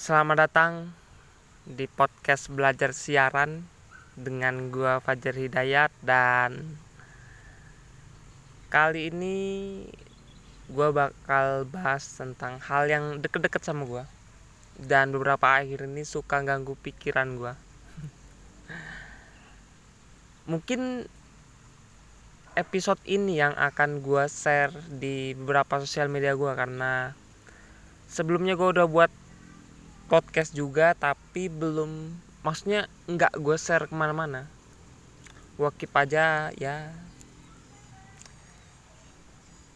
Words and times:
Selamat 0.00 0.48
datang 0.48 0.96
di 1.68 1.84
podcast 1.84 2.48
belajar 2.48 2.96
siaran 2.96 3.68
dengan 4.16 4.72
gua 4.72 4.96
Fajar 4.96 5.36
Hidayat 5.36 5.92
dan 6.00 6.80
kali 8.72 9.12
ini 9.12 9.36
gua 10.72 10.88
bakal 10.88 11.68
bahas 11.68 12.16
tentang 12.16 12.64
hal 12.64 12.88
yang 12.88 13.20
deket-deket 13.20 13.60
sama 13.60 13.84
gua 13.84 14.08
dan 14.80 15.12
beberapa 15.12 15.60
akhir 15.60 15.84
ini 15.84 16.08
suka 16.08 16.40
ganggu 16.48 16.80
pikiran 16.80 17.36
gua. 17.36 17.60
Mungkin 20.56 21.04
episode 22.56 23.04
ini 23.04 23.36
yang 23.36 23.52
akan 23.52 24.00
gua 24.00 24.32
share 24.32 24.72
di 24.88 25.36
beberapa 25.36 25.76
sosial 25.76 26.08
media 26.08 26.32
gua 26.32 26.56
karena 26.56 27.12
sebelumnya 28.08 28.56
gua 28.56 28.80
udah 28.80 28.88
buat 28.88 29.19
podcast 30.10 30.50
juga 30.50 30.90
tapi 30.98 31.46
belum 31.46 32.10
maksudnya 32.42 32.90
nggak 33.06 33.38
gue 33.38 33.56
share 33.56 33.86
ke 33.86 33.94
mana-mana. 33.94 34.50
Keep 35.54 35.92
aja 35.94 36.50
ya. 36.58 36.90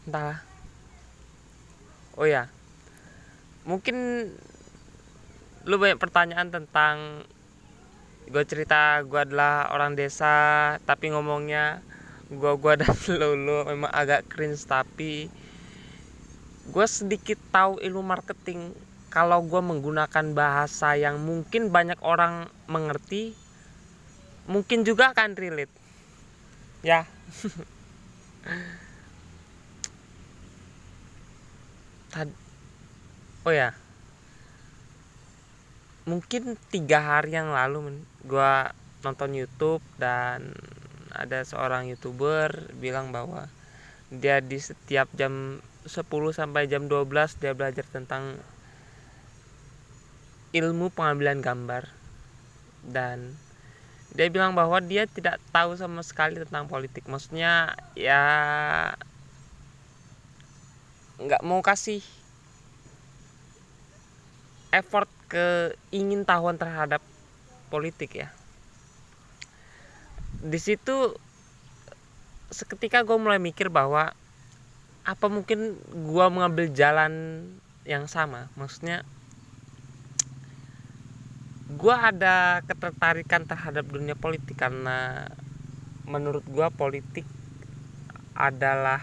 Entahlah. 0.03 0.43
Oh 2.19 2.27
ya. 2.27 2.51
Mungkin 3.63 4.27
lu 5.65 5.75
banyak 5.79 5.97
pertanyaan 5.97 6.51
tentang 6.51 7.23
gue 8.25 8.43
cerita 8.43 9.05
gue 9.05 9.21
adalah 9.21 9.69
orang 9.69 9.93
desa 9.93 10.77
tapi 10.85 11.13
ngomongnya 11.13 11.85
gue 12.33 12.53
gue 12.57 12.73
dan 12.81 12.93
lu, 13.21 13.29
lu 13.37 13.57
memang 13.69 13.93
agak 13.93 14.25
cringe 14.25 14.65
tapi 14.65 15.29
gue 16.65 16.85
sedikit 16.89 17.37
tahu 17.53 17.77
ilmu 17.77 18.01
marketing 18.01 18.73
kalau 19.15 19.47
gue 19.47 19.63
menggunakan 19.63 20.35
bahasa 20.35 20.99
yang 20.99 21.23
mungkin 21.23 21.71
banyak 21.71 21.95
orang 22.03 22.51
mengerti 22.67 23.31
mungkin 24.43 24.83
juga 24.83 25.15
akan 25.15 25.39
relate. 25.39 25.71
Ya. 26.83 27.07
Tad 32.11 32.27
oh 33.47 33.55
ya. 33.55 33.71
Mungkin 36.03 36.59
tiga 36.67 36.99
hari 36.99 37.39
yang 37.39 37.55
lalu 37.55 38.03
gue 38.27 38.53
nonton 38.99 39.31
YouTube 39.31 39.79
dan 39.95 40.51
ada 41.15 41.47
seorang 41.47 41.87
youtuber 41.87 42.51
bilang 42.83 43.15
bahwa 43.15 43.47
dia 44.11 44.43
di 44.43 44.59
setiap 44.59 45.07
jam 45.15 45.63
10 45.87 46.03
sampai 46.35 46.67
jam 46.67 46.91
12 46.91 47.39
dia 47.39 47.55
belajar 47.55 47.87
tentang 47.87 48.43
ilmu 50.55 50.87
pengambilan 50.95 51.43
gambar. 51.43 51.91
Dan 52.87 53.35
dia 54.15 54.31
bilang 54.31 54.55
bahwa 54.55 54.79
dia 54.79 55.03
tidak 55.03 55.43
tahu 55.51 55.75
sama 55.75 55.99
sekali 55.99 56.39
tentang 56.39 56.71
politik. 56.71 57.03
Maksudnya 57.11 57.75
ya 57.99 58.23
nggak 61.19 61.43
mau 61.43 61.59
kasih 61.59 61.99
effort 64.71 65.07
ke 65.27 65.75
ingin 65.91 66.23
tahuan 66.23 66.55
terhadap 66.55 67.03
politik 67.67 68.15
ya. 68.15 68.31
Di 70.39 70.59
situ 70.59 71.15
seketika 72.51 73.03
gue 73.03 73.17
mulai 73.19 73.39
mikir 73.41 73.67
bahwa 73.67 74.15
apa 75.03 75.25
mungkin 75.27 75.75
gue 75.91 76.25
mengambil 76.31 76.71
jalan 76.71 77.43
yang 77.83 78.07
sama? 78.07 78.47
Maksudnya 78.55 79.03
gue 81.65 81.95
ada 81.95 82.61
ketertarikan 82.69 83.49
terhadap 83.49 83.89
dunia 83.89 84.13
politik 84.13 84.53
karena 84.53 85.25
menurut 86.05 86.45
gue 86.45 86.67
politik 86.77 87.25
adalah 88.37 89.01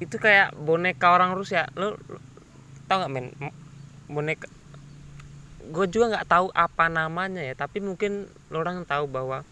itu 0.00 0.16
kayak 0.16 0.56
boneka 0.56 1.12
orang 1.12 1.36
Rusia 1.36 1.68
lo, 1.76 2.00
lo 2.08 2.18
tau 2.88 3.04
gak 3.04 3.12
men? 3.12 3.36
Boneka 4.08 4.48
gue 5.68 5.86
juga 5.92 6.16
nggak 6.16 6.28
tahu 6.32 6.48
apa 6.56 6.88
namanya 6.88 7.44
ya 7.44 7.52
tapi 7.52 7.84
mungkin 7.84 8.24
lo 8.48 8.64
orang 8.64 8.88
tahu 8.88 9.04
bahwa 9.04 9.44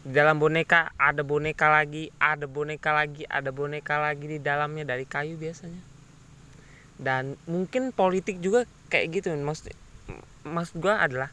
di 0.00 0.16
dalam 0.16 0.40
boneka 0.40 0.96
ada 0.96 1.20
boneka 1.20 1.68
lagi 1.68 2.08
ada 2.16 2.48
boneka 2.48 2.96
lagi 2.96 3.28
ada 3.28 3.52
boneka 3.52 4.00
lagi 4.00 4.24
di 4.24 4.38
dalamnya 4.40 4.88
dari 4.88 5.04
kayu 5.04 5.36
biasanya. 5.36 5.84
Dan 6.96 7.36
mungkin 7.44 7.92
politik 7.92 8.40
juga 8.40 8.64
kayak 8.88 9.20
gitu 9.20 9.36
maksudnya 9.36 9.76
maksud 10.48 10.80
gue 10.80 10.90
adalah 10.90 11.30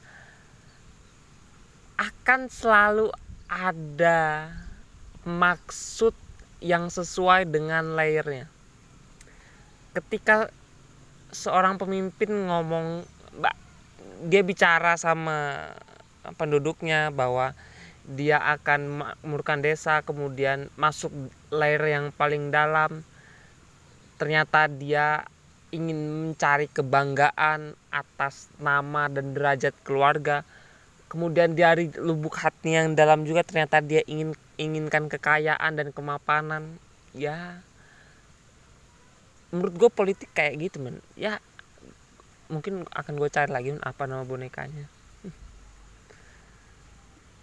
akan 1.96 2.52
selalu 2.52 3.08
ada 3.48 4.52
maksud 5.24 6.12
yang 6.60 6.92
sesuai 6.92 7.48
dengan 7.48 7.96
layernya. 7.96 8.52
Ketika 9.96 10.52
seorang 11.32 11.80
pemimpin 11.80 12.32
ngomong 12.48 13.08
dia 14.28 14.42
bicara 14.44 14.96
sama 14.96 15.72
penduduknya 16.40 17.12
bahwa 17.12 17.54
dia 18.06 18.38
akan 18.38 18.80
memakmurkan 19.02 19.60
desa 19.66 20.06
kemudian 20.06 20.70
masuk 20.78 21.12
layer 21.50 22.00
yang 22.00 22.06
paling 22.14 22.54
dalam 22.54 23.02
ternyata 24.16 24.70
dia 24.70 25.26
ingin 25.76 26.00
mencari 26.00 26.72
kebanggaan 26.72 27.76
atas 27.92 28.48
nama 28.64 29.12
dan 29.12 29.36
derajat 29.36 29.76
keluarga. 29.84 30.48
Kemudian 31.12 31.54
dari 31.54 31.92
lubuk 32.00 32.40
hati 32.40 32.80
yang 32.80 32.96
dalam 32.96 33.28
juga 33.28 33.44
ternyata 33.44 33.84
dia 33.84 34.02
ingin 34.08 34.32
inginkan 34.56 35.12
kekayaan 35.12 35.76
dan 35.76 35.92
kemapanan. 35.92 36.80
Ya. 37.12 37.60
Menurut 39.52 39.76
gue 39.76 39.90
politik 39.92 40.32
kayak 40.32 40.60
gitu 40.60 40.80
men. 40.80 41.04
Ya 41.20 41.44
mungkin 42.46 42.86
akan 42.94 43.14
gue 43.18 43.30
cari 43.30 43.52
lagi 43.52 43.70
apa 43.84 44.04
nama 44.08 44.24
bonekanya. 44.24 44.88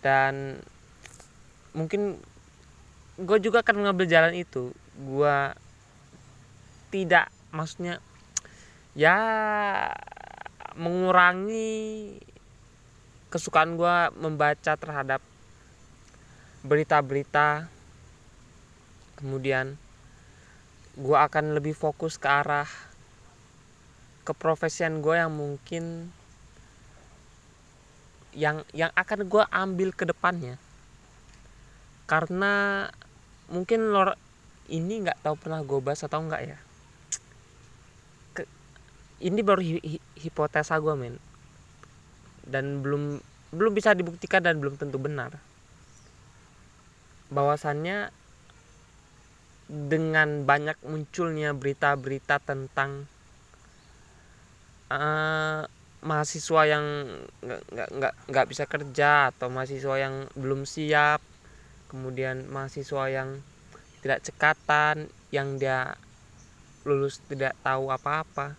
Dan 0.05 0.59
mungkin 1.77 2.19
gue 3.21 3.39
juga 3.39 3.61
akan 3.61 3.85
mengambil 3.85 4.07
jalan 4.09 4.35
itu. 4.37 4.73
Gue 4.97 5.37
tidak 6.93 7.33
maksudnya 7.53 8.01
ya 8.93 9.17
mengurangi 10.77 12.17
kesukaan 13.33 13.81
gue 13.81 13.97
membaca 14.21 14.77
terhadap 14.77 15.21
berita-berita. 16.65 17.69
Kemudian 19.17 19.81
gue 20.93 21.17
akan 21.17 21.57
lebih 21.57 21.73
fokus 21.73 22.21
ke 22.21 22.29
arah 22.29 22.69
keprofesian 24.29 25.01
gue 25.01 25.17
yang 25.17 25.33
mungkin 25.33 26.13
yang 28.37 28.65
yang 28.77 28.93
akan 28.93 29.29
gue 29.29 29.45
ambil 29.49 29.89
ke 29.97 30.05
depannya. 30.05 30.61
Karena 32.05 32.85
mungkin 33.49 33.89
lor 33.89 34.21
ini 34.69 35.05
nggak 35.05 35.25
tahu 35.25 35.37
pernah 35.41 35.65
gue 35.65 35.81
bahas 35.81 36.05
atau 36.05 36.21
enggak 36.21 36.45
ya 36.45 36.59
ini 39.23 39.41
baru 39.41 39.63
hi 39.63 39.79
hi 39.79 39.99
hipotesa 40.19 40.77
gue 40.83 40.95
men. 40.99 41.17
Dan 42.43 42.83
belum 42.83 43.23
belum 43.55 43.73
bisa 43.73 43.95
dibuktikan 43.95 44.43
dan 44.43 44.59
belum 44.59 44.75
tentu 44.75 44.99
benar. 44.99 45.39
Bahwasannya 47.31 48.11
dengan 49.73 50.45
banyak 50.45 50.77
munculnya 50.85 51.55
berita-berita 51.57 52.43
tentang 52.43 53.09
uh, 54.93 55.65
mahasiswa 56.03 56.63
yang 56.67 56.85
nggak 57.47 57.89
nggak 57.95 58.15
nggak 58.27 58.47
bisa 58.51 58.65
kerja 58.67 59.31
atau 59.31 59.49
mahasiswa 59.49 59.95
yang 60.03 60.27
belum 60.35 60.67
siap 60.67 61.23
kemudian 61.87 62.51
mahasiswa 62.51 63.07
yang 63.07 63.39
tidak 64.03 64.21
cekatan 64.27 65.07
yang 65.31 65.63
dia 65.63 65.95
lulus 66.83 67.23
tidak 67.31 67.55
tahu 67.63 67.95
apa-apa 67.95 68.59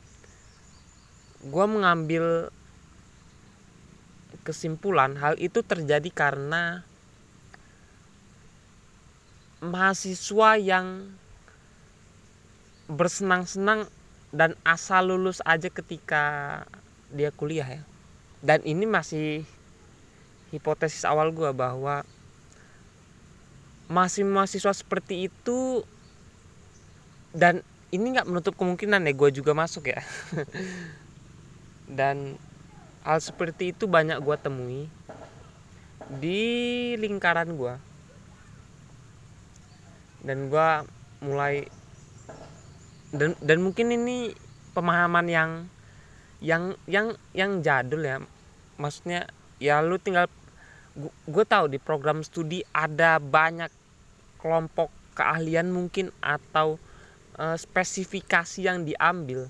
gue 1.43 1.65
mengambil 1.67 2.51
kesimpulan 4.43 5.15
hal 5.19 5.39
itu 5.39 5.63
terjadi 5.63 6.07
karena 6.11 6.83
mahasiswa 9.63 10.59
yang 10.59 11.15
bersenang-senang 12.91 13.87
dan 14.35 14.59
asal 14.67 15.15
lulus 15.15 15.39
aja 15.47 15.71
ketika 15.71 16.23
dia 17.13 17.31
kuliah 17.31 17.79
ya. 17.79 17.81
Dan 18.43 18.59
ini 18.67 18.83
masih 18.83 19.47
hipotesis 20.51 21.07
awal 21.07 21.31
gue 21.31 21.47
bahwa 21.55 22.03
masih 23.87 24.27
mahasiswa 24.27 24.75
seperti 24.75 25.31
itu 25.31 25.87
dan 27.33 27.65
ini 27.93 28.13
nggak 28.13 28.29
menutup 28.29 28.53
kemungkinan 28.57 29.05
ya 29.05 29.13
gue 29.13 29.29
juga 29.33 29.53
masuk 29.57 29.89
ya 29.93 30.01
dan 31.93 32.41
hal 33.05 33.19
seperti 33.21 33.71
itu 33.71 33.85
banyak 33.85 34.17
gue 34.19 34.37
temui 34.41 34.81
di 36.19 36.41
lingkaran 36.99 37.53
gue 37.53 37.75
dan 40.23 40.47
gue 40.49 40.69
mulai 41.23 41.67
dan 43.13 43.37
dan 43.39 43.57
mungkin 43.61 43.93
ini 43.93 44.33
pemahaman 44.73 45.27
yang 45.29 45.51
yang 46.43 46.75
yang 46.89 47.13
yang 47.31 47.61
jadul 47.61 48.01
ya. 48.01 48.19
Maksudnya 48.75 49.29
ya 49.61 49.79
lu 49.79 50.01
tinggal 50.01 50.27
gue 51.29 51.45
tahu 51.45 51.69
di 51.69 51.77
program 51.77 52.25
studi 52.25 52.65
ada 52.73 53.21
banyak 53.21 53.69
kelompok 54.41 54.89
keahlian 55.13 55.69
mungkin 55.69 56.09
atau 56.19 56.81
uh, 57.37 57.55
spesifikasi 57.55 58.65
yang 58.65 58.83
diambil 58.83 59.47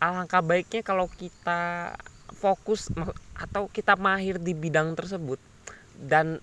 alangkah 0.00 0.40
baiknya 0.40 0.80
kalau 0.80 1.06
kita 1.06 1.92
fokus 2.40 2.88
atau 3.36 3.68
kita 3.68 4.00
mahir 4.00 4.40
di 4.40 4.56
bidang 4.56 4.96
tersebut 4.96 5.36
dan 6.00 6.40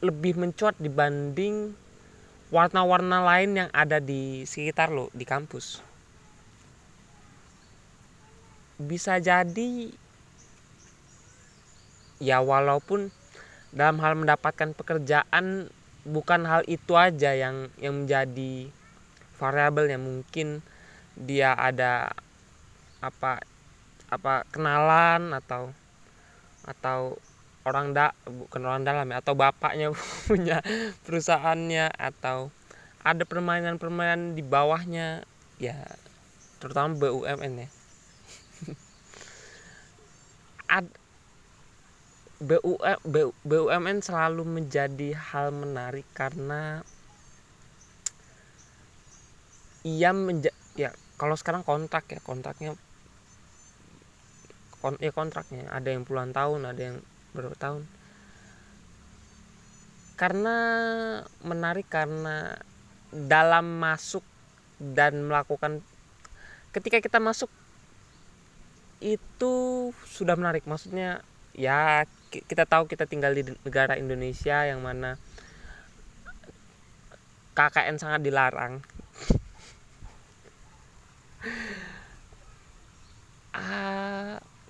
lebih 0.00 0.40
mencuat 0.40 0.76
dibanding 0.80 1.76
warna-warna 2.48 3.20
lain 3.20 3.64
yang 3.64 3.70
ada 3.76 4.00
di 4.00 4.48
sekitar 4.48 4.88
lo 4.88 5.12
di 5.12 5.28
kampus. 5.28 5.84
Bisa 8.80 9.20
jadi 9.20 9.92
ya 12.16 12.40
walaupun 12.40 13.12
dalam 13.76 14.00
hal 14.00 14.16
mendapatkan 14.16 14.72
pekerjaan 14.72 15.68
bukan 16.08 16.48
hal 16.48 16.64
itu 16.64 16.96
aja 16.96 17.36
yang 17.36 17.68
yang 17.76 18.04
menjadi 18.04 18.72
variabel 19.36 19.92
yang 19.92 20.04
mungkin 20.04 20.64
dia 21.16 21.52
ada 21.52 22.12
apa 23.10 23.42
apa 24.06 24.46
kenalan 24.54 25.34
atau 25.34 25.74
atau 26.66 27.18
orang 27.66 27.90
da 27.90 28.14
bukan 28.26 28.62
orang 28.62 28.86
dalam 28.86 29.10
ya 29.10 29.18
atau 29.18 29.34
bapaknya 29.34 29.90
punya 30.30 30.62
perusahaannya 31.02 31.90
atau 31.94 32.54
ada 33.06 33.22
permainan-permainan 33.22 34.34
di 34.34 34.42
bawahnya 34.42 35.22
ya 35.62 35.78
terutama 36.58 36.98
BUMN 36.98 37.52
ya. 37.62 37.68
Ad, 40.66 40.90
BUM, 42.42 42.98
BUMN 43.46 44.02
selalu 44.02 44.42
menjadi 44.42 45.14
hal 45.14 45.54
menarik 45.54 46.02
karena 46.10 46.82
ia 49.86 50.10
menja 50.10 50.50
ya 50.74 50.90
kalau 51.14 51.38
sekarang 51.38 51.62
kontrak 51.62 52.10
ya 52.10 52.18
kontraknya 52.18 52.74
kon 54.86 54.94
ya 55.02 55.10
kontraknya. 55.10 55.66
Ada 55.74 55.98
yang 55.98 56.06
puluhan 56.06 56.30
tahun 56.30 56.62
ada 56.62 56.78
yang 56.78 57.02
berapa 57.34 57.58
tahun. 57.58 57.82
Karena 60.14 60.56
menarik 61.42 61.90
karena 61.90 62.54
dalam 63.10 63.82
masuk 63.82 64.22
dan 64.78 65.26
melakukan 65.26 65.82
ketika 66.70 67.02
kita 67.02 67.18
masuk 67.18 67.50
itu 69.02 69.90
sudah 70.06 70.38
menarik. 70.38 70.62
Maksudnya 70.70 71.26
ya 71.50 72.06
kita 72.30 72.62
tahu 72.62 72.86
kita 72.86 73.10
tinggal 73.10 73.34
di 73.34 73.42
negara 73.66 73.98
Indonesia 73.98 74.62
yang 74.62 74.86
mana 74.86 75.18
KKN 77.58 77.98
sangat 77.98 78.22
dilarang 78.22 78.86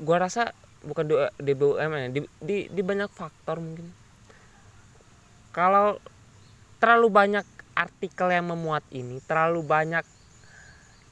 gua 0.07 0.23
rasa 0.23 0.55
bukan 0.87 1.35
di 1.43 1.53
BUMN 1.59 1.99
ya, 1.99 2.09
di, 2.15 2.21
di 2.39 2.57
di 2.71 2.83
banyak 2.87 3.11
faktor 3.11 3.59
mungkin. 3.59 3.91
Kalau 5.51 5.99
terlalu 6.79 7.11
banyak 7.11 7.47
artikel 7.77 8.33
yang 8.33 8.49
memuat 8.49 8.87
ini 8.95 9.21
terlalu 9.27 9.67
banyak 9.67 10.05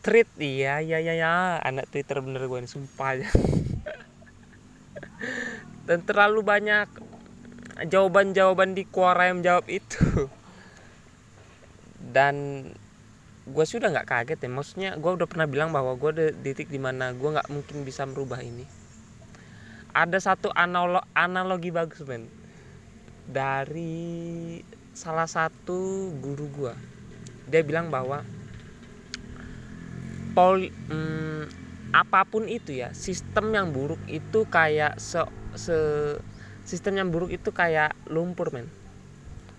tweet 0.05 0.29
iya 0.41 0.81
iya 0.85 1.01
iya 1.01 1.15
ya 1.17 1.33
anak 1.61 1.89
Twitter 1.89 2.21
bener 2.23 2.47
gue 2.47 2.59
ini 2.63 2.71
sumpah 2.71 3.19
aja. 3.19 3.29
Dan 5.89 6.01
terlalu 6.05 6.41
banyak 6.41 6.89
jawaban-jawaban 7.89 8.73
di 8.73 8.89
kuara 8.89 9.33
yang 9.33 9.45
jawab 9.45 9.69
itu. 9.69 10.29
Dan 12.01 12.69
gue 13.45 13.65
sudah 13.69 13.93
nggak 13.93 14.09
kaget 14.09 14.41
ya 14.41 14.49
maksudnya 14.49 14.91
gue 14.97 15.11
udah 15.21 15.29
pernah 15.29 15.45
bilang 15.45 15.69
bahwa 15.69 15.93
gue 16.01 16.11
ada 16.17 16.27
titik 16.33 16.73
di 16.73 16.81
mana 16.81 17.13
gue 17.13 17.29
nggak 17.29 17.53
mungkin 17.53 17.85
bisa 17.85 18.09
merubah 18.09 18.41
ini 18.41 18.65
ada 19.95 20.19
satu 20.19 20.51
analog 20.53 21.07
analogi 21.15 21.71
bagus 21.71 22.03
men. 22.05 22.27
Dari 23.25 24.61
salah 24.93 25.31
satu 25.31 26.13
guru 26.21 26.47
gue 26.53 26.75
dia 27.49 27.61
bilang 27.61 27.93
bahwa 27.93 28.25
pol 30.33 30.67
hmm, 30.67 31.47
apa 31.95 32.27
pun 32.27 32.51
itu 32.51 32.75
ya 32.75 32.91
sistem 32.91 33.55
yang 33.55 33.71
buruk 33.71 34.01
itu 34.11 34.49
kayak 34.51 34.99
se, 34.99 35.23
se 35.55 35.79
sistem 36.67 36.99
yang 37.05 37.09
buruk 37.15 37.31
itu 37.31 37.55
kayak 37.55 37.95
lumpur 38.11 38.51
men. 38.51 38.67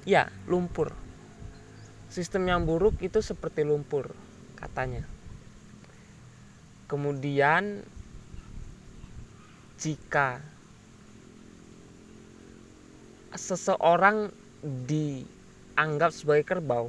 Ya 0.03 0.29
lumpur. 0.49 0.93
Sistem 2.11 2.47
yang 2.47 2.63
buruk 2.63 3.01
itu 3.01 3.19
seperti 3.19 3.65
lumpur, 3.65 4.13
katanya. 4.55 5.03
Kemudian 6.85 7.81
jika 9.79 10.39
seseorang 13.35 14.31
dianggap 14.63 16.15
sebagai 16.15 16.47
kerbau, 16.47 16.87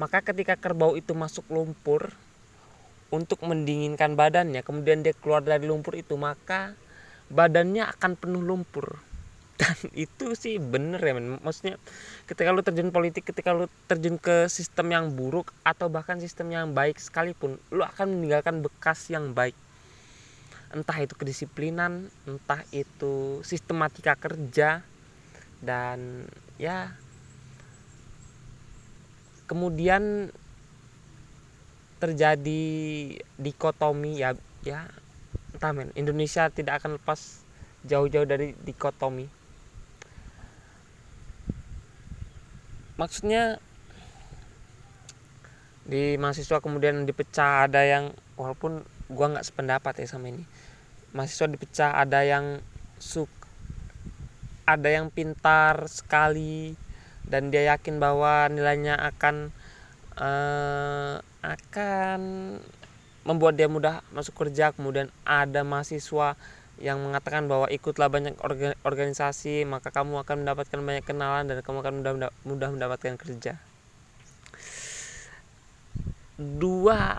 maka 0.00 0.24
ketika 0.24 0.56
kerbau 0.56 0.96
itu 0.96 1.12
masuk 1.12 1.44
lumpur 1.52 2.10
untuk 3.12 3.44
mendinginkan 3.46 4.16
badannya, 4.18 4.64
kemudian 4.64 5.04
dia 5.04 5.14
keluar 5.14 5.44
dari 5.44 5.68
lumpur 5.68 5.94
itu, 5.94 6.18
maka 6.18 6.74
badannya 7.30 7.86
akan 7.88 8.18
penuh 8.18 8.42
lumpur 8.42 8.98
dan 9.60 9.78
itu 9.94 10.34
sih 10.34 10.58
bener 10.58 10.98
ya 10.98 11.14
men. 11.14 11.38
maksudnya 11.40 11.78
ketika 12.26 12.50
lu 12.50 12.60
terjun 12.66 12.90
politik 12.90 13.22
ketika 13.22 13.54
lu 13.54 13.70
terjun 13.86 14.18
ke 14.18 14.50
sistem 14.50 14.90
yang 14.90 15.14
buruk 15.14 15.54
atau 15.62 15.86
bahkan 15.86 16.18
sistem 16.18 16.50
yang 16.50 16.74
baik 16.74 16.98
sekalipun 16.98 17.62
lu 17.70 17.86
akan 17.86 18.18
meninggalkan 18.18 18.66
bekas 18.66 19.06
yang 19.14 19.30
baik 19.30 19.54
entah 20.74 20.98
itu 20.98 21.14
kedisiplinan 21.14 22.10
entah 22.26 22.66
itu 22.74 23.40
sistematika 23.46 24.18
kerja 24.18 24.82
dan 25.62 26.26
ya 26.58 26.92
kemudian 29.46 30.34
terjadi 32.02 32.66
dikotomi 33.38 34.18
ya 34.18 34.34
ya 34.66 34.90
entah 35.54 35.70
men 35.70 35.94
Indonesia 35.94 36.50
tidak 36.50 36.82
akan 36.82 36.98
lepas 36.98 37.44
jauh-jauh 37.84 38.26
dari 38.26 38.56
dikotomi. 38.64 39.28
Maksudnya 42.96 43.60
di 45.84 46.16
mahasiswa 46.16 46.64
kemudian 46.64 47.04
dipecah 47.04 47.68
ada 47.68 47.84
yang 47.84 48.16
walaupun 48.40 48.80
gua 49.10 49.36
nggak 49.36 49.46
sependapat 49.46 50.04
ya 50.04 50.06
sama 50.08 50.30
ini. 50.30 50.44
Mahasiswa 51.14 51.46
dipecah 51.50 51.90
ada 51.94 52.20
yang 52.26 52.58
suk 52.98 53.30
ada 54.64 54.88
yang 54.88 55.12
pintar 55.12 55.86
sekali 55.92 56.72
dan 57.28 57.52
dia 57.52 57.76
yakin 57.76 58.00
bahwa 58.00 58.48
nilainya 58.48 58.96
akan 58.96 59.52
uh, 60.16 61.20
akan 61.44 62.20
membuat 63.24 63.56
dia 63.56 63.68
mudah 63.68 64.04
masuk 64.12 64.36
kerja. 64.36 64.72
Kemudian 64.72 65.12
ada 65.24 65.64
mahasiswa 65.64 66.36
yang 66.82 66.98
mengatakan 67.00 67.46
bahwa 67.46 67.70
ikutlah 67.70 68.10
banyak 68.10 68.34
organisasi 68.82 69.62
maka 69.62 69.94
kamu 69.94 70.26
akan 70.26 70.42
mendapatkan 70.42 70.80
banyak 70.82 71.04
kenalan 71.06 71.46
dan 71.46 71.62
kamu 71.62 71.86
akan 71.86 71.94
mudah 72.02 72.12
mudah 72.44 72.68
mendapatkan 72.72 73.14
kerja. 73.14 73.60
Dua 76.34 77.14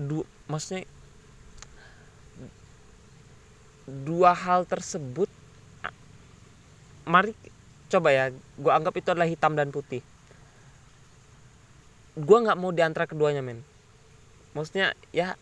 dua 0.00 0.24
maksudnya 0.48 0.88
dua 3.90 4.32
hal 4.32 4.64
tersebut 4.64 5.28
mari 7.10 7.34
coba 7.90 8.14
ya 8.14 8.24
gue 8.30 8.72
anggap 8.72 8.94
itu 8.94 9.08
adalah 9.10 9.26
hitam 9.26 9.58
dan 9.58 9.74
putih. 9.74 9.98
Gue 12.14 12.38
nggak 12.38 12.58
mau 12.58 12.70
di 12.70 12.82
antara 12.86 13.10
keduanya 13.10 13.42
men. 13.42 13.66
Maksudnya 14.54 14.94
ya 15.10 15.34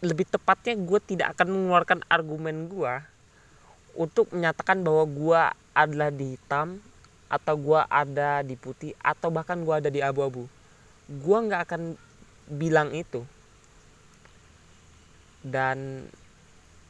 lebih 0.00 0.24
tepatnya 0.24 0.80
gue 0.80 1.00
tidak 1.04 1.36
akan 1.36 1.52
mengeluarkan 1.52 2.00
argumen 2.08 2.72
gue 2.72 2.94
untuk 3.92 4.32
menyatakan 4.32 4.80
bahwa 4.80 5.04
gue 5.04 5.42
adalah 5.76 6.08
di 6.08 6.36
hitam 6.36 6.80
atau 7.28 7.54
gue 7.60 7.80
ada 7.92 8.40
di 8.40 8.56
putih 8.56 8.96
atau 9.04 9.28
bahkan 9.28 9.60
gue 9.60 9.74
ada 9.76 9.92
di 9.92 10.00
abu-abu 10.00 10.48
gue 11.10 11.38
nggak 11.50 11.62
akan 11.66 11.82
bilang 12.46 12.94
itu. 12.94 13.26
Dan 15.42 16.06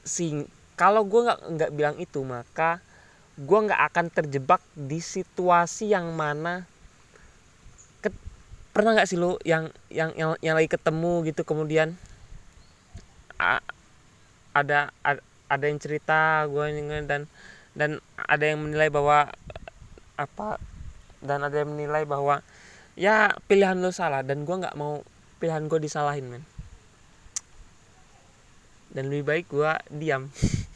sing 0.05 0.45
kalau 0.77 1.05
gue 1.09 1.25
nggak 1.25 1.41
nggak 1.57 1.73
bilang 1.73 1.97
itu 1.97 2.21
maka 2.25 2.81
gue 3.41 3.59
nggak 3.69 3.83
akan 3.93 4.07
terjebak 4.13 4.61
di 4.77 5.01
situasi 5.01 5.93
yang 5.93 6.13
mana 6.13 6.69
ke, 8.05 8.13
pernah 8.77 8.97
nggak 8.97 9.09
sih 9.09 9.17
lo 9.17 9.41
yang 9.45 9.73
yang 9.89 10.13
yang 10.17 10.37
yang 10.45 10.55
lagi 10.57 10.69
ketemu 10.69 11.25
gitu 11.33 11.45
kemudian? 11.49 11.97
A, 13.41 13.65
ada, 14.53 14.93
ada 15.01 15.25
ada 15.51 15.65
yang 15.67 15.81
cerita 15.83 16.45
gue 16.47 16.65
dan 17.09 17.25
dan 17.75 17.99
ada 18.17 18.45
yang 18.45 18.61
menilai 18.63 18.93
bahwa 18.93 19.31
apa 20.15 20.61
dan 21.25 21.43
ada 21.43 21.65
yang 21.65 21.73
menilai 21.73 22.05
bahwa 22.05 22.45
ya 22.99 23.35
pilihan 23.47 23.79
lo 23.79 23.95
salah 23.95 24.23
dan 24.27 24.43
gue 24.43 24.57
nggak 24.57 24.79
mau 24.79 25.03
pilihan 25.39 25.67
gue 25.67 25.81
disalahin 25.81 26.27
men. 26.29 26.45
Dan 28.91 29.07
lebih 29.09 29.25
baik 29.27 29.47
gue 29.51 29.73
diam. 29.95 30.29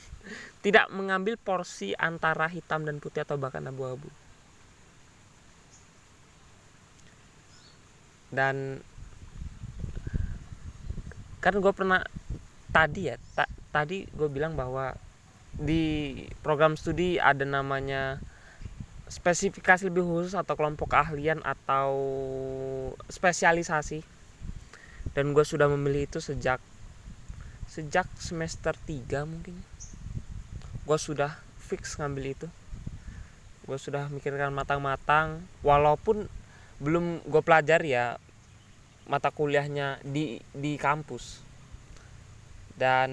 Tidak 0.64 0.88
mengambil 0.94 1.37
porsi 1.37 1.92
antara 1.99 2.49
hitam 2.49 2.87
dan 2.88 3.02
putih 3.02 3.26
atau 3.26 3.37
bahkan 3.37 3.66
abu-abu. 3.68 4.09
Dan 8.33 8.80
kan 11.44 11.54
gue 11.61 11.73
pernah 11.76 12.00
tadi 12.73 13.12
ya 13.12 13.21
ta, 13.37 13.44
tadi 13.68 14.09
gue 14.09 14.28
bilang 14.33 14.56
bahwa 14.56 14.97
di 15.54 16.16
program 16.42 16.75
studi 16.75 17.21
ada 17.21 17.47
namanya 17.47 18.18
spesifikasi 19.08 19.88
lebih 19.88 20.04
khusus 20.04 20.32
atau 20.32 20.56
kelompok 20.56 20.96
keahlian 20.96 21.44
atau 21.44 21.92
spesialisasi. 23.08 24.00
Dan 25.14 25.37
gue 25.37 25.44
sudah 25.46 25.68
memilih 25.70 26.08
itu 26.08 26.18
sejak 26.18 26.58
sejak 27.68 28.08
semester 28.16 28.75
3 28.75 29.28
mungkin. 29.28 29.56
Gue 30.84 30.99
sudah 30.99 31.38
fix 31.61 31.96
ngambil 32.00 32.25
itu. 32.37 32.49
Gue 33.64 33.78
sudah 33.80 34.08
mikirkan 34.12 34.52
matang-matang 34.52 35.40
walaupun 35.64 36.28
belum 36.82 37.25
gue 37.25 37.42
pelajari 37.44 37.96
ya 37.96 38.18
mata 39.08 39.28
kuliahnya 39.28 40.00
di 40.04 40.40
di 40.52 40.76
kampus. 40.80 41.44
Dan 42.75 43.11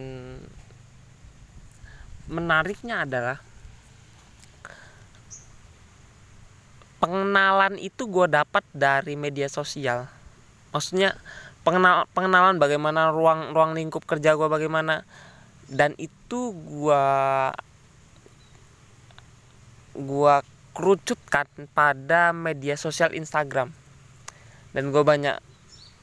menariknya 2.32 3.06
adalah 3.06 3.51
pengenalan 7.02 7.82
itu 7.82 8.06
gue 8.06 8.30
dapat 8.30 8.62
dari 8.72 9.18
media 9.18 9.50
sosial. 9.50 10.06
Maksudnya 10.70 11.18
pengenal 11.66 12.06
pengenalan 12.14 12.62
bagaimana 12.62 13.10
ruang 13.10 13.52
ruang 13.52 13.74
lingkup 13.74 14.06
kerja 14.06 14.38
gue 14.38 14.48
bagaimana. 14.48 15.04
Dan 15.72 15.96
itu 15.98 16.52
gua 16.68 17.50
gua 19.96 20.44
kerucutkan 20.76 21.48
pada 21.74 22.32
media 22.32 22.78
sosial 22.78 23.16
Instagram. 23.18 23.74
Dan 24.72 24.92
gue 24.92 25.04
banyak 25.04 25.40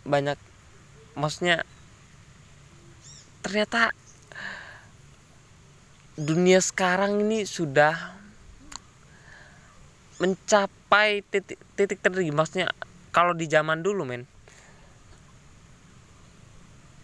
banyak 0.08 0.36
maksudnya 1.16 1.64
ternyata 3.44 3.92
dunia 6.16 6.64
sekarang 6.64 7.22
ini 7.22 7.44
sudah 7.44 8.18
mencapai 10.88 11.20
titik 11.28 11.60
titik 11.76 12.00
tertinggi. 12.00 12.32
Maksudnya 12.32 12.72
kalau 13.12 13.36
di 13.36 13.44
zaman 13.44 13.84
dulu 13.84 14.08
men 14.08 14.24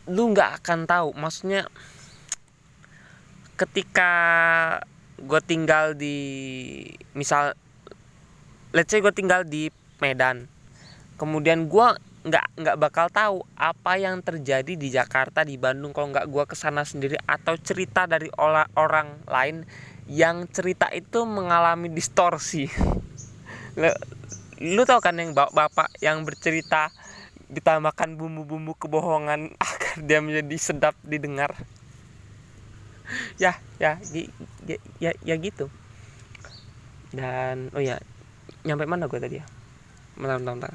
lu 0.08 0.32
nggak 0.32 0.64
akan 0.64 0.88
tahu. 0.88 1.12
Maksudnya 1.12 1.68
ketika 3.60 4.12
gue 5.20 5.40
tinggal 5.44 5.92
di 5.92 6.16
misal 7.12 7.52
let's 8.72 8.88
say 8.88 8.98
gue 9.04 9.14
tinggal 9.14 9.46
di 9.46 9.70
Medan 10.02 10.50
kemudian 11.14 11.70
gue 11.70 11.88
nggak 12.24 12.46
nggak 12.58 12.76
bakal 12.82 13.06
tahu 13.12 13.46
apa 13.54 14.00
yang 14.00 14.18
terjadi 14.24 14.74
di 14.80 14.88
Jakarta 14.88 15.44
di 15.44 15.60
Bandung. 15.60 15.92
Kalau 15.92 16.08
nggak 16.08 16.24
gue 16.32 16.44
ke 16.48 16.56
sana 16.56 16.88
sendiri 16.88 17.20
atau 17.28 17.52
cerita 17.60 18.08
dari 18.08 18.32
orang 18.80 19.28
lain 19.28 19.68
yang 20.08 20.48
cerita 20.48 20.88
itu 20.92 21.24
mengalami 21.28 21.88
distorsi 21.92 22.68
lu, 23.74 23.90
lu 24.62 24.82
tau 24.86 25.02
kan 25.02 25.18
yang 25.18 25.34
bapak, 25.34 25.90
yang 25.98 26.22
bercerita 26.22 26.94
ditambahkan 27.50 28.16
bumbu-bumbu 28.16 28.74
kebohongan 28.78 29.54
agar 29.62 29.94
dia 30.02 30.18
menjadi 30.22 30.56
sedap 30.58 30.94
didengar? 31.04 31.54
Ya 33.36 33.60
ya 33.76 34.00
ya 34.64 34.76
ya, 34.98 35.10
ya 35.20 35.34
gitu. 35.36 35.68
Dan 37.12 37.70
oh 37.76 37.82
ya 37.82 38.00
nyampe 38.64 38.88
mana 38.88 39.06
gue 39.06 39.20
tadi 39.20 39.38
ya? 39.38 39.46
Bentar 40.16 40.40
bentar, 40.40 40.54
bentar. 40.56 40.74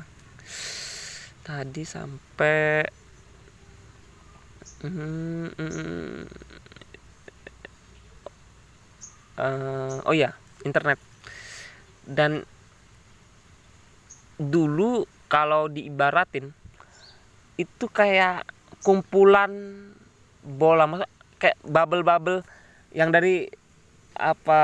tadi 1.50 1.82
sampai 1.82 2.86
hmm, 4.86 5.50
hmm, 5.58 6.22
uh, 9.42 9.98
oh 10.06 10.14
ya 10.14 10.38
internet. 10.62 11.02
Dan 12.06 12.46
dulu 14.40 15.04
kalau 15.28 15.68
diibaratin 15.68 16.56
itu 17.60 17.86
kayak 17.92 18.48
kumpulan 18.80 19.52
bola 20.42 20.88
masa 20.88 21.06
kayak 21.36 21.60
bubble-bubble 21.68 22.48
yang 22.96 23.12
dari 23.12 23.52
apa 24.16 24.62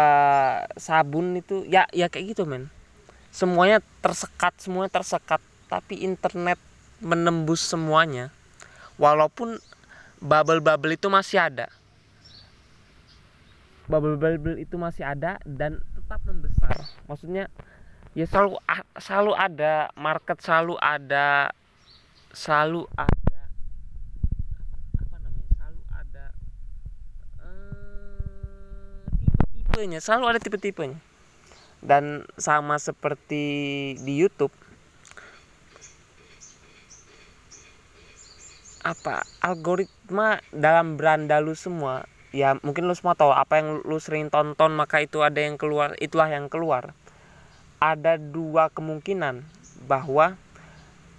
sabun 0.75 1.35
itu 1.35 1.67
ya 1.67 1.83
ya 1.91 2.07
kayak 2.07 2.35
gitu 2.35 2.47
men. 2.47 2.71
Semuanya 3.35 3.83
tersekat 3.99 4.55
semuanya 4.63 4.95
tersekat 4.95 5.43
tapi 5.67 6.07
internet 6.07 6.55
menembus 7.03 7.59
semuanya. 7.59 8.31
Walaupun 8.95 9.59
bubble-bubble 10.23 10.95
itu 10.95 11.11
masih 11.11 11.43
ada. 11.43 11.67
Bubble-bubble 13.91 14.55
itu 14.55 14.79
masih 14.79 15.03
ada 15.03 15.35
dan 15.43 15.83
tetap 15.99 16.23
membesar. 16.23 16.87
Maksudnya 17.11 17.51
ya 18.15 18.23
selalu 18.23 18.55
selalu 18.95 19.33
ada 19.35 19.91
market 19.99 20.39
selalu 20.39 20.79
ada 20.79 21.51
selalu 22.31 22.87
ada 22.95 23.15
tipenya 29.75 29.99
selalu 29.99 30.25
ada 30.31 30.39
tipe-tipenya. 30.39 30.99
Dan 31.85 32.23
sama 32.39 32.79
seperti 32.79 33.43
di 33.99 34.13
YouTube 34.15 34.55
apa 38.85 39.25
algoritma 39.41 40.39
dalam 40.53 40.95
beranda 40.95 41.41
lu 41.41 41.57
semua 41.57 42.05
ya 42.29 42.53
mungkin 42.61 42.85
lu 42.85 42.93
semua 42.93 43.17
tahu 43.17 43.33
apa 43.33 43.57
yang 43.57 43.81
lu 43.81 43.97
sering 43.97 44.29
tonton 44.29 44.77
maka 44.77 45.01
itu 45.01 45.25
ada 45.25 45.41
yang 45.41 45.57
keluar 45.57 45.97
itulah 45.97 46.29
yang 46.29 46.53
keluar 46.53 46.93
ada 47.85 48.17
dua 48.17 48.73
kemungkinan 48.73 49.45
bahwa 49.85 50.33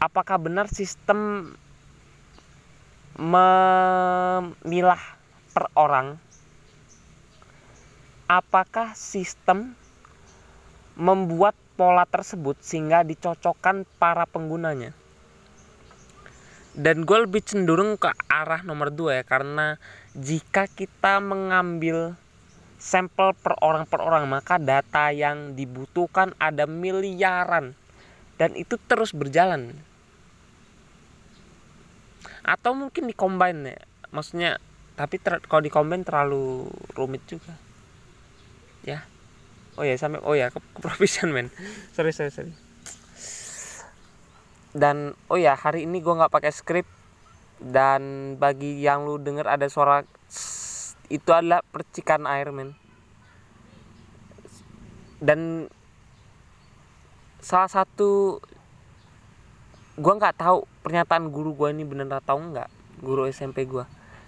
apakah 0.03 0.35
benar 0.43 0.67
sistem 0.67 1.55
memilah 3.15 4.99
per 5.55 5.71
orang? 5.79 6.19
Apakah 8.27 8.99
sistem 8.99 9.79
membuat 10.99 11.55
pola 11.79 12.03
tersebut 12.03 12.59
sehingga 12.59 13.07
dicocokkan 13.07 13.87
para 14.03 14.27
penggunanya? 14.27 14.91
Dan 16.75 17.07
gue 17.07 17.19
lebih 17.25 17.47
cenderung 17.47 17.95
ke 17.95 18.11
arah 18.27 18.67
nomor 18.67 18.91
dua 18.91 19.23
ya 19.23 19.25
karena 19.25 19.79
jika 20.19 20.67
kita 20.67 21.23
mengambil 21.23 22.19
sampel 22.87 23.35
per 23.35 23.59
orang 23.67 23.83
per 23.91 23.99
orang 23.99 24.31
maka 24.31 24.63
data 24.63 25.11
yang 25.11 25.59
dibutuhkan 25.59 26.39
ada 26.39 26.71
miliaran. 26.71 27.75
Dan 28.39 28.55
itu 28.55 28.79
terus 28.79 29.11
berjalan. 29.11 29.75
Atau 32.47 32.79
mungkin 32.79 33.11
dikombin 33.11 33.75
ya. 33.75 33.81
Maksudnya 34.15 34.63
tapi 34.95 35.19
ter, 35.19 35.43
kalau 35.51 35.67
dikombin 35.67 36.07
terlalu 36.07 36.71
rumit 36.95 37.27
juga. 37.27 37.59
Ya. 38.87 39.03
Oh 39.75 39.83
ya 39.83 39.99
sampai 39.99 40.23
oh 40.23 40.39
ya 40.39 40.55
ke, 40.55 40.63
ke 40.63 40.79
provision 40.79 41.35
men. 41.35 41.51
Sorry 41.91 42.15
sorry 42.15 42.31
sorry. 42.31 42.55
Dan 44.71 45.19
oh 45.27 45.41
ya 45.41 45.59
hari 45.59 45.91
ini 45.91 45.99
gue 45.99 46.15
nggak 46.15 46.31
pakai 46.31 46.55
script. 46.55 46.93
Dan 47.57 48.37
bagi 48.37 48.79
yang 48.85 49.09
lu 49.09 49.17
denger 49.19 49.49
ada 49.49 49.67
suara 49.67 50.05
itu 51.09 51.31
adalah 51.31 51.63
percikan 51.63 52.27
air 52.27 52.51
men. 52.51 52.75
Dan 55.23 55.71
salah 57.41 57.71
satu 57.71 58.43
gue 59.97 60.13
nggak 60.13 60.37
tahu 60.37 60.69
pernyataan 60.85 61.33
guru 61.33 61.57
gue 61.57 61.73
ini 61.73 61.87
bener 61.89 62.11
atau 62.13 62.37
enggak 62.37 62.69
guru 63.01 63.25
SMP 63.31 63.65
gue 63.65 63.87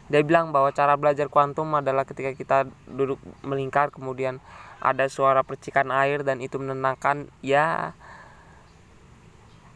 dia 0.09 0.25
bilang 0.25 0.49
bahwa 0.49 0.73
cara 0.73 0.97
belajar 0.97 1.29
kuantum 1.29 1.69
adalah 1.77 2.09
ketika 2.09 2.33
kita 2.33 2.59
duduk 2.89 3.21
melingkar 3.45 3.93
kemudian 3.93 4.41
ada 4.81 5.11
suara 5.13 5.45
percikan 5.45 5.93
air 5.93 6.25
dan 6.25 6.41
itu 6.41 6.57
menenangkan 6.57 7.29
ya 7.45 7.93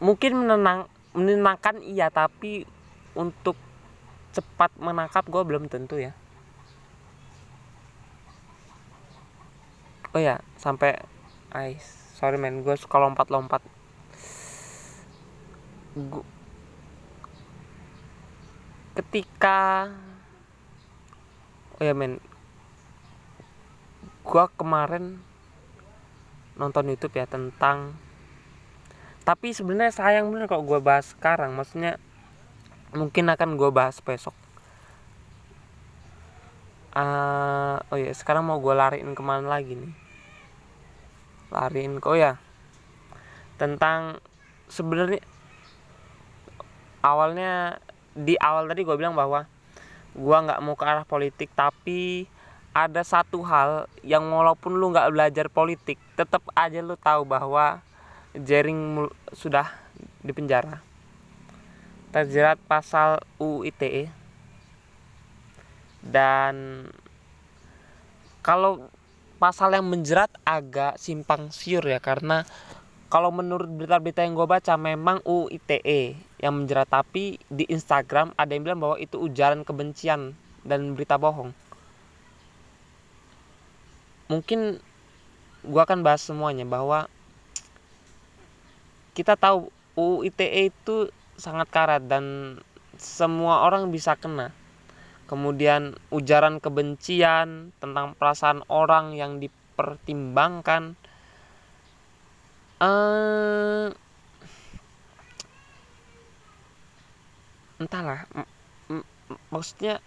mungkin 0.01 0.41
menenang 0.41 0.89
menenangkan 1.13 1.85
iya 1.85 2.09
tapi 2.09 2.65
untuk 3.13 3.53
cepat 4.33 4.73
menangkap 4.81 5.29
gue 5.29 5.43
belum 5.45 5.69
tentu 5.69 6.01
ya 6.01 6.17
oh 10.13 10.21
ya 10.21 10.37
sampai 10.61 11.01
ay 11.53 11.81
sorry 12.17 12.37
men 12.37 12.61
gue 12.61 12.77
suka 12.77 13.01
lompat-lompat. 13.01 13.65
Ketika 18.93 19.89
oh 21.77 21.83
ya 21.83 21.97
men 21.97 22.21
gua 24.23 24.47
kemarin 24.53 25.19
nonton 26.55 26.89
YouTube 26.89 27.17
ya 27.17 27.25
tentang 27.25 27.97
tapi 29.23 29.55
sebenarnya 29.55 29.95
sayang 29.95 30.29
bener 30.29 30.51
kok 30.51 30.63
gue 30.67 30.79
bahas 30.83 31.15
sekarang 31.15 31.55
maksudnya 31.55 31.97
mungkin 32.93 33.31
akan 33.31 33.55
gue 33.55 33.69
bahas 33.73 33.97
besok 34.03 34.35
uh, 36.93 37.77
oh 37.89 37.97
ya 37.97 38.13
sekarang 38.13 38.45
mau 38.45 38.61
gue 38.61 38.73
lariin 38.73 39.13
ke 39.13 39.23
mana 39.25 39.49
lagi 39.49 39.77
nih? 39.77 39.93
Lariin 41.53 42.01
kok 42.01 42.13
oh 42.13 42.17
ya 42.17 42.37
tentang 43.61 44.17
sebenarnya 44.69 45.21
awalnya 47.05 47.77
di 48.17 48.33
awal 48.41 48.65
tadi 48.65 48.81
gue 48.81 48.97
bilang 48.97 49.13
bahwa 49.13 49.45
gue 50.13 50.37
nggak 50.37 50.61
mau 50.61 50.73
ke 50.73 50.85
arah 50.85 51.05
politik 51.05 51.49
tapi 51.53 52.25
ada 52.73 53.05
satu 53.05 53.45
hal 53.45 53.85
yang 54.01 54.25
walaupun 54.33 54.73
lu 54.73 54.89
nggak 54.89 55.13
belajar 55.13 55.45
politik 55.49 56.01
tetap 56.17 56.41
aja 56.57 56.81
lu 56.81 56.97
tahu 56.97 57.21
bahwa 57.25 57.85
Jering 58.33 59.13
sudah 59.29 59.69
di 60.25 60.33
penjara. 60.33 60.81
Terjerat 62.09 62.57
pasal 62.65 63.21
UU 63.37 63.69
ITE 63.69 64.09
dan 66.03 66.85
kalau 68.43 68.91
pasal 69.39 69.71
yang 69.75 69.87
menjerat 69.87 70.31
agak 70.43 70.99
simpang 70.99 71.51
siur 71.51 71.83
ya 71.83 72.03
karena 72.03 72.43
kalau 73.07 73.29
menurut 73.29 73.69
berita-berita 73.69 74.25
yang 74.25 74.33
gue 74.33 74.47
baca 74.49 74.73
memang 74.73 75.21
UU 75.21 75.53
ITE 75.53 76.17
yang 76.41 76.57
menjerat. 76.57 76.89
Tapi 76.89 77.37
di 77.45 77.61
Instagram 77.69 78.33
ada 78.33 78.49
yang 78.57 78.65
bilang 78.65 78.81
bahwa 78.81 78.97
itu 78.97 79.21
ujaran 79.21 79.61
kebencian 79.61 80.33
dan 80.65 80.97
berita 80.97 81.21
bohong. 81.21 81.53
Mungkin 84.33 84.81
gue 85.61 85.81
akan 85.85 86.01
bahas 86.01 86.25
semuanya 86.25 86.65
bahwa 86.65 87.05
kita 89.13 89.37
tahu 89.37 89.69
UU 89.93 90.33
ITE 90.33 90.73
itu 90.73 91.13
sangat 91.37 91.69
karat 91.69 92.01
dan 92.09 92.57
semua 92.97 93.61
orang 93.61 93.93
bisa 93.93 94.17
kena 94.17 94.49
kemudian 95.33 95.97
ujaran 96.13 96.61
kebencian 96.61 97.73
tentang 97.81 98.13
perasaan 98.13 98.61
orang 98.69 99.17
yang 99.17 99.41
dipertimbangkan. 99.41 100.93
Uh, 102.77 103.89
entahlah 107.81 108.29
maksudnya 109.49 109.97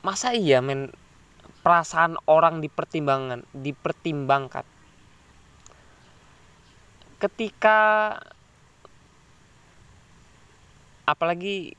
masa 0.00 0.32
iya 0.32 0.64
men 0.64 0.88
perasaan 1.60 2.16
orang 2.24 2.64
dipertimbangkan 2.64 3.44
dipertimbangkan? 3.52 4.64
Ketika 7.20 7.76
apalagi 11.04 11.76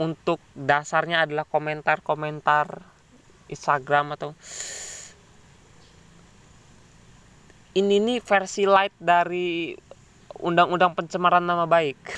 untuk 0.00 0.40
dasarnya 0.56 1.28
adalah 1.28 1.44
komentar-komentar 1.44 2.80
Instagram 3.52 4.16
atau 4.16 4.32
ini 7.76 8.00
nih 8.00 8.18
versi 8.24 8.64
light 8.64 8.96
dari 8.96 9.76
undang-undang 10.40 10.96
pencemaran 10.96 11.44
nama 11.44 11.68
baik. 11.68 12.00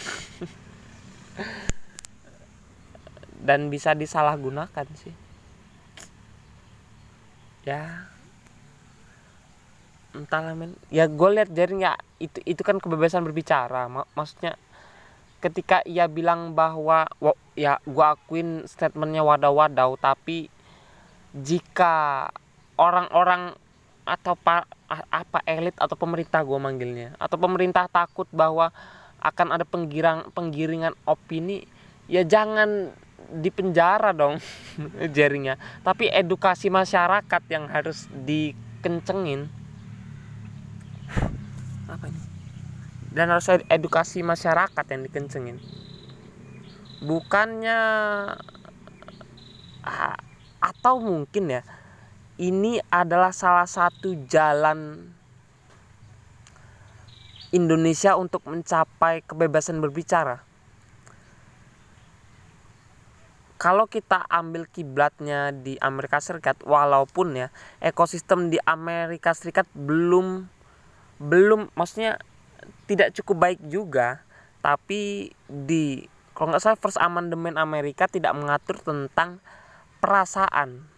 Dan 3.48 3.66
bisa 3.66 3.98
disalahgunakan 3.98 4.86
sih. 4.94 5.10
Ya. 7.66 8.06
Entahlah 10.14 10.54
men. 10.54 10.78
Ya 10.88 11.10
gue 11.10 11.28
lihat 11.34 11.50
jaring 11.50 11.82
ya 11.82 11.98
itu 12.22 12.38
itu 12.46 12.62
kan 12.62 12.78
kebebasan 12.78 13.26
berbicara. 13.26 13.90
Maksudnya 14.14 14.54
ketika 15.42 15.82
ia 15.82 16.06
bilang 16.06 16.54
bahwa 16.54 17.10
ya 17.58 17.82
gue 17.82 18.06
akuin 18.06 18.62
statementnya 18.70 19.26
wadaw-wadaw 19.26 19.98
tapi 19.98 20.46
jika 21.34 22.30
orang-orang 22.78 23.58
atau 24.06 24.38
pa, 24.38 24.70
apa 25.10 25.42
elit 25.46 25.74
atau 25.74 25.98
pemerintah 25.98 26.46
gue 26.46 26.58
manggilnya 26.62 27.18
atau 27.18 27.34
pemerintah 27.42 27.90
takut 27.90 28.30
bahwa 28.30 28.70
akan 29.18 29.58
ada 29.58 29.66
penggirang 29.66 30.30
penggiringan 30.30 30.94
opini 31.06 31.66
ya 32.06 32.22
jangan 32.22 32.94
dipenjara 33.34 34.14
dong 34.14 34.38
jaringnya 35.16 35.58
tapi 35.82 36.06
edukasi 36.06 36.70
masyarakat 36.70 37.42
yang 37.50 37.66
harus 37.66 38.06
dikencengin. 38.14 39.50
Apa 41.86 42.08
ini 42.08 42.31
dan 43.12 43.28
harus 43.28 43.48
edukasi 43.68 44.24
masyarakat 44.24 44.84
yang 44.88 45.02
dikencengin 45.04 45.58
bukannya 47.02 47.80
atau 50.62 50.94
mungkin 51.02 51.60
ya 51.60 51.62
ini 52.38 52.80
adalah 52.88 53.34
salah 53.34 53.66
satu 53.66 54.14
jalan 54.30 55.10
Indonesia 57.52 58.16
untuk 58.16 58.48
mencapai 58.48 59.20
kebebasan 59.28 59.84
berbicara. 59.84 60.40
Kalau 63.60 63.86
kita 63.86 64.26
ambil 64.26 64.66
kiblatnya 64.66 65.54
di 65.54 65.78
Amerika 65.78 66.18
Serikat, 66.18 66.58
walaupun 66.66 67.38
ya 67.38 67.48
ekosistem 67.78 68.50
di 68.50 68.58
Amerika 68.66 69.36
Serikat 69.36 69.70
belum 69.76 70.50
belum 71.22 71.70
maksudnya 71.78 72.18
tidak 72.86 73.14
cukup 73.16 73.36
baik 73.48 73.60
juga, 73.66 74.22
tapi 74.62 75.32
di 75.46 76.06
kalau 76.32 76.54
nggak 76.54 76.62
salah 76.64 76.80
First 76.80 77.00
Amendment 77.00 77.60
Amerika 77.60 78.08
tidak 78.08 78.32
mengatur 78.32 78.80
tentang 78.80 79.38
perasaan. 80.00 80.88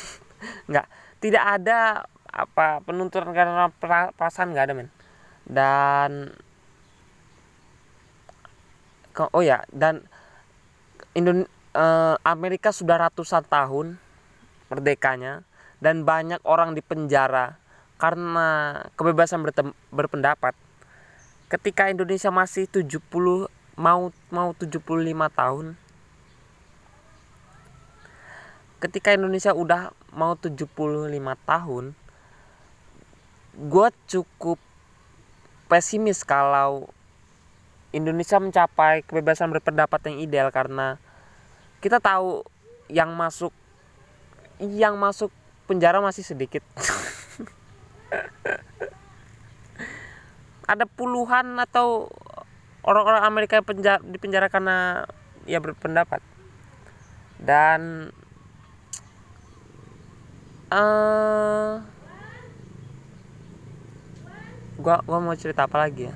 Nggak 0.68 0.86
tidak 1.22 1.44
ada 1.46 2.04
apa 2.32 2.82
penuntutan 2.82 3.30
karena 3.30 3.70
perasaan 4.16 4.50
nggak 4.50 4.66
ada 4.66 4.74
men. 4.74 4.90
Dan 5.46 6.34
oh 9.32 9.44
ya 9.44 9.62
dan 9.70 10.02
Indon 11.14 11.44
eh, 11.76 12.16
Amerika 12.26 12.74
sudah 12.74 12.98
ratusan 12.98 13.46
tahun 13.46 14.00
merdekanya 14.72 15.44
dan 15.78 16.02
banyak 16.02 16.40
orang 16.42 16.72
di 16.72 16.80
penjara 16.80 17.60
karena 18.00 18.80
kebebasan 18.98 19.44
berpendapat 19.92 20.56
ketika 21.52 21.92
Indonesia 21.92 22.32
masih 22.32 22.64
70 22.64 22.96
mau 23.76 24.08
mau 24.32 24.48
75 24.56 24.80
tahun. 25.36 25.76
Ketika 28.80 29.12
Indonesia 29.12 29.52
udah 29.52 29.92
mau 30.16 30.32
75 30.32 30.64
tahun 31.44 31.92
gue 33.52 33.88
cukup 34.08 34.56
pesimis 35.68 36.24
kalau 36.24 36.88
Indonesia 37.92 38.40
mencapai 38.40 39.04
kebebasan 39.04 39.52
berpendapat 39.52 40.00
yang 40.08 40.16
ideal 40.24 40.48
karena 40.48 40.96
kita 41.84 42.00
tahu 42.00 42.48
yang 42.88 43.12
masuk 43.12 43.52
yang 44.56 44.96
masuk 44.96 45.28
penjara 45.68 46.00
masih 46.00 46.24
sedikit 46.24 46.64
ada 50.66 50.86
puluhan 50.86 51.58
atau 51.58 52.10
orang-orang 52.82 53.22
Amerika 53.22 53.58
yang 53.58 53.66
penjara, 53.66 54.00
dipenjara 54.02 54.46
karena 54.50 55.06
ya 55.46 55.58
berpendapat. 55.58 56.22
Dan 57.42 58.10
uh, 60.70 61.82
gua 64.78 65.02
gua 65.02 65.18
mau 65.18 65.34
cerita 65.34 65.66
apa 65.66 65.78
lagi 65.82 66.06
ya? 66.10 66.14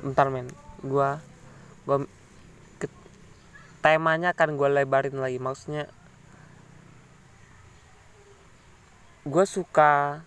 Ntar 0.00 0.32
men. 0.32 0.48
Gua 0.80 1.20
gua 1.84 2.08
temanya 3.84 4.32
akan 4.32 4.56
gua 4.56 4.72
lebarin 4.72 5.20
lagi. 5.20 5.36
Maksudnya 5.36 5.92
gue 9.20 9.44
suka 9.44 10.24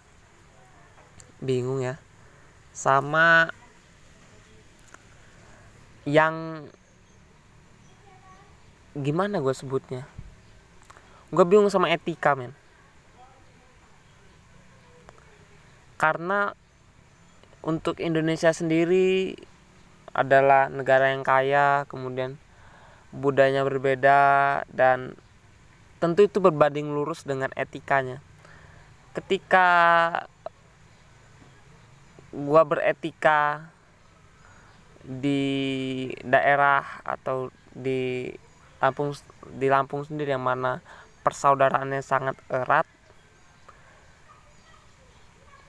bingung 1.41 1.81
ya 1.81 1.97
sama 2.69 3.49
yang 6.05 6.69
gimana 8.93 9.41
gue 9.41 9.55
sebutnya? 9.57 10.05
Gue 11.33 11.41
bingung 11.49 11.73
sama 11.73 11.89
etika 11.89 12.37
men. 12.37 12.53
Karena 15.97 16.53
untuk 17.65 17.97
Indonesia 17.97 18.53
sendiri 18.53 19.33
adalah 20.13 20.69
negara 20.69 21.09
yang 21.09 21.25
kaya 21.25 21.89
kemudian 21.89 22.37
budayanya 23.09 23.65
berbeda 23.65 24.21
dan 24.69 25.17
tentu 25.97 26.29
itu 26.29 26.37
berbanding 26.37 26.93
lurus 26.93 27.25
dengan 27.25 27.49
etikanya 27.57 28.21
ketika 29.13 29.67
gua 32.33 32.65
beretika 32.65 33.69
di 35.05 36.09
daerah 36.25 37.01
atau 37.05 37.53
di 37.73 38.33
Lampung 38.81 39.15
di 39.55 39.67
Lampung 39.69 40.03
sendiri 40.03 40.33
yang 40.33 40.43
mana 40.43 40.81
persaudaraannya 41.23 42.01
sangat 42.03 42.35
erat 42.51 42.89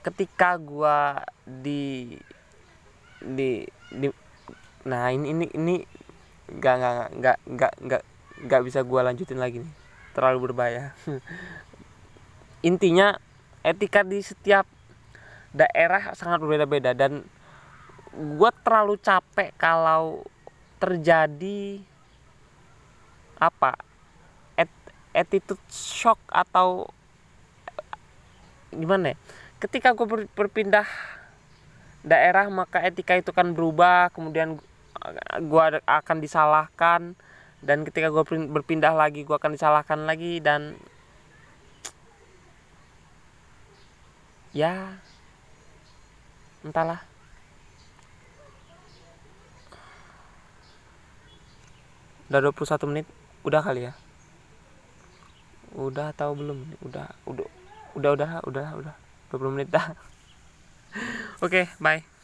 ketika 0.01 0.57
gua 0.57 1.21
di 1.45 2.17
di 3.21 3.65
di 3.93 4.07
nah 4.85 5.09
ini 5.09 5.33
ini 5.33 5.45
ini 5.57 5.75
nggak 6.45 6.75
nggak 6.77 7.09
nggak 7.17 7.37
nggak 7.49 7.73
nggak 7.81 8.03
nggak 8.45 8.61
bisa 8.67 8.85
gua 8.85 9.01
lanjutin 9.07 9.41
lagi 9.41 9.63
nih. 9.63 9.73
Terlalu 10.13 10.51
berbahaya. 10.51 10.93
Intinya 12.69 13.17
etika 13.65 14.05
di 14.05 14.21
setiap 14.21 14.69
daerah 15.49 16.13
sangat 16.13 16.37
berbeda-beda 16.37 16.93
dan 16.93 17.25
gue 18.13 18.51
terlalu 18.61 19.01
capek 19.01 19.49
kalau 19.57 20.21
terjadi 20.77 21.81
apa 23.41 23.73
et, 24.53 24.69
attitude 25.17 25.59
shock 25.73 26.21
atau 26.29 26.85
gimana 28.69 29.15
ya? 29.15 29.17
Ketika 29.57 29.97
gue 29.97 30.05
ber, 30.05 30.21
berpindah 30.29 30.85
daerah 32.05 32.45
maka 32.53 32.85
etika 32.85 33.17
itu 33.17 33.33
kan 33.33 33.57
berubah 33.57 34.13
kemudian 34.13 34.61
gue 35.41 35.63
akan 35.89 36.17
disalahkan 36.21 37.17
dan 37.65 37.81
ketika 37.81 38.13
gue 38.13 38.23
berpindah 38.53 38.93
lagi 38.93 39.25
gue 39.25 39.33
akan 39.33 39.57
disalahkan 39.57 40.05
lagi 40.05 40.37
dan 40.37 40.77
ya 44.55 44.95
entahlah. 46.63 47.03
Udah 52.31 52.39
21 52.49 52.89
menit 52.89 53.05
udah 53.43 53.61
kali 53.61 53.91
ya? 53.91 53.93
Udah 55.75 56.15
tahu 56.15 56.39
belum? 56.39 56.59
Udah 56.81 57.11
udah 57.27 57.45
udah 57.99 58.11
udah 58.15 58.31
udah 58.47 58.67
udah. 58.79 58.95
20 59.29 59.53
menit 59.53 59.69
dah. 59.69 59.91
Oke 61.43 61.67
okay, 61.67 61.75
bye 61.83 62.14